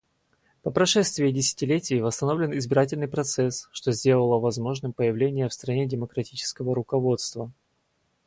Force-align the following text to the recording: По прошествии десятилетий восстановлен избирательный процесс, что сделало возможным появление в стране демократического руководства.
По 0.63 0.71
прошествии 0.71 1.29
десятилетий 1.31 2.01
восстановлен 2.01 2.57
избирательный 2.57 3.07
процесс, 3.07 3.69
что 3.71 3.91
сделало 3.91 4.39
возможным 4.39 4.93
появление 4.93 5.47
в 5.47 5.53
стране 5.53 5.85
демократического 5.85 6.73
руководства. 6.73 7.51